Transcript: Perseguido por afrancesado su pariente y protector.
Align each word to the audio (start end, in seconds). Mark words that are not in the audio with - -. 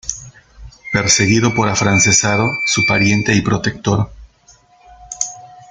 Perseguido 0.91 1.53
por 1.53 1.69
afrancesado 1.69 2.49
su 2.65 2.83
pariente 2.87 3.35
y 3.35 3.41
protector. 3.41 4.09